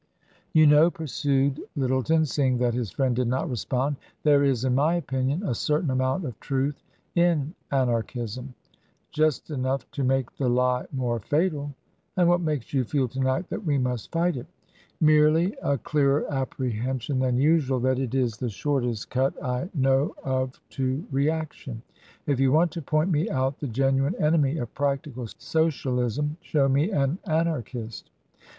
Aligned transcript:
"You 0.53 0.65
know," 0.65 0.89
pursued 0.89 1.61
Lyttleton, 1.77 2.25
seeing 2.25 2.57
that 2.57 2.73
his 2.73 2.89
friend 2.89 3.15
did 3.15 3.27
not 3.27 3.47
respond," 3.47 3.97
there 4.23 4.43
is, 4.43 4.65
in 4.65 4.73
my 4.73 4.95
opinion, 4.95 5.43
a 5.47 5.53
cer 5.53 5.79
tain 5.79 5.91
amount 5.91 6.25
of 6.25 6.39
truth 6.39 6.81
in 7.13 7.53
Anarchism."" 7.71 8.55
Just 9.11 9.51
enough 9.51 9.85
to 9.91 10.03
make 10.03 10.35
the 10.37 10.49
lie 10.49 10.87
more 10.91 11.19
fatal." 11.19 11.75
"And 12.17 12.27
what 12.27 12.41
makes 12.41 12.73
you 12.73 12.83
feel 12.83 13.07
to 13.09 13.19
night 13.19 13.47
that 13.51 13.63
we 13.63 13.77
must 13.77 14.11
fight 14.11 14.37
it?"" 14.37 14.47
Merely 14.99 15.55
a 15.61 15.77
clearer 15.77 16.25
apprehension 16.33 17.19
than 17.19 17.37
usual 17.37 17.79
that 17.81 17.99
it 17.99 18.15
is 18.15 18.37
TRANSITION. 18.37 18.71
163 18.71 19.19
the 19.19 19.25
shortest 19.29 19.35
cut 19.35 19.45
I 19.45 19.69
know 19.75 20.15
of 20.23 20.59
to 20.69 21.05
reaction. 21.11 21.83
If 22.25 22.39
you 22.39 22.51
want 22.51 22.71
to 22.71 22.81
point 22.81 23.11
me 23.11 23.29
out 23.29 23.59
the 23.59 23.67
genuine 23.67 24.15
enemy 24.15 24.57
of 24.57 24.73
practical 24.73 25.27
Socialism 25.27 26.37
show 26.41 26.67
me 26.67 26.89
an 26.89 27.19
Anarchist." 27.27 28.09